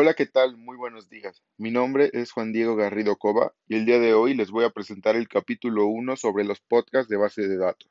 [0.00, 0.56] Hola, ¿qué tal?
[0.56, 1.42] Muy buenos días.
[1.56, 4.70] Mi nombre es Juan Diego Garrido Cova y el día de hoy les voy a
[4.70, 7.90] presentar el capítulo 1 sobre los podcasts de base de datos.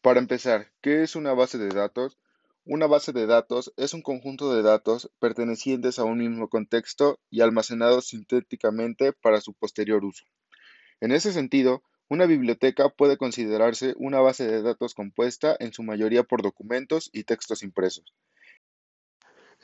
[0.00, 2.16] Para empezar, ¿qué es una base de datos?
[2.64, 7.42] Una base de datos es un conjunto de datos pertenecientes a un mismo contexto y
[7.42, 10.24] almacenados sintéticamente para su posterior uso.
[11.02, 16.22] En ese sentido, una biblioteca puede considerarse una base de datos compuesta en su mayoría
[16.22, 18.14] por documentos y textos impresos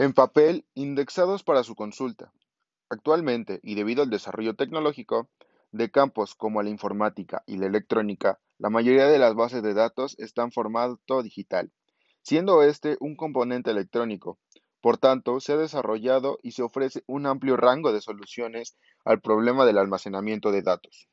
[0.00, 2.32] en papel indexados para su consulta.
[2.88, 5.28] Actualmente, y debido al desarrollo tecnológico
[5.72, 10.18] de campos como la informática y la electrónica, la mayoría de las bases de datos
[10.18, 11.70] están en formato digital,
[12.22, 14.38] siendo este un componente electrónico.
[14.80, 19.66] Por tanto, se ha desarrollado y se ofrece un amplio rango de soluciones al problema
[19.66, 21.08] del almacenamiento de datos.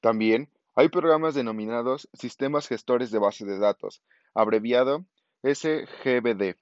[0.00, 4.02] También hay programas denominados sistemas gestores de bases de datos,
[4.34, 5.06] abreviado
[5.44, 6.56] SGBD,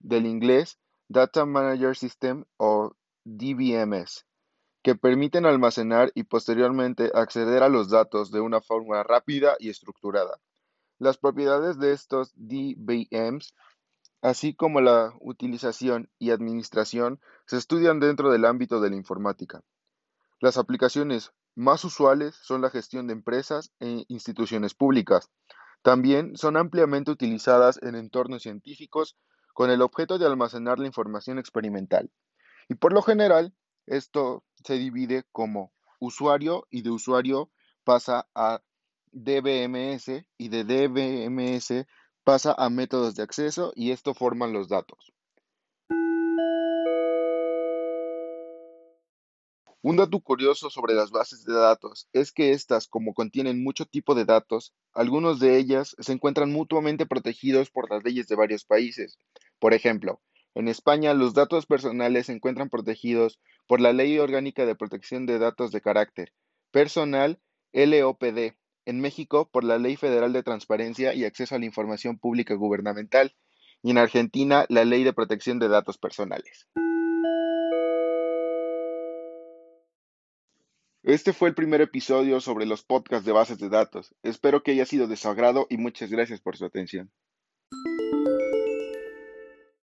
[0.00, 2.92] del inglés Data Manager System o
[3.24, 4.26] DBMS,
[4.82, 10.40] que permiten almacenar y posteriormente acceder a los datos de una forma rápida y estructurada.
[10.98, 13.54] Las propiedades de estos DBMs,
[14.22, 19.62] así como la utilización y administración, se estudian dentro del ámbito de la informática.
[20.40, 25.30] Las aplicaciones más usuales son la gestión de empresas e instituciones públicas.
[25.82, 29.16] También son ampliamente utilizadas en entornos científicos
[29.54, 32.10] con el objeto de almacenar la información experimental.
[32.68, 33.54] Y por lo general,
[33.86, 37.50] esto se divide como usuario y de usuario
[37.84, 38.62] pasa a
[39.12, 41.86] DBMS y de DBMS
[42.24, 45.12] pasa a métodos de acceso y esto forman los datos.
[49.82, 54.14] Un dato curioso sobre las bases de datos es que estas, como contienen mucho tipo
[54.14, 59.16] de datos, algunos de ellas se encuentran mutuamente protegidos por las leyes de varios países.
[59.58, 60.20] Por ejemplo,
[60.54, 65.38] en España los datos personales se encuentran protegidos por la Ley Orgánica de Protección de
[65.38, 66.34] Datos de Carácter
[66.70, 67.40] Personal
[67.72, 68.52] LOPD,
[68.84, 73.34] en México por la Ley Federal de Transparencia y Acceso a la Información Pública Gubernamental
[73.82, 76.66] y en Argentina la Ley de Protección de Datos Personales.
[81.02, 84.14] Este fue el primer episodio sobre los podcasts de bases de datos.
[84.22, 87.10] Espero que haya sido de su agrado y muchas gracias por su atención.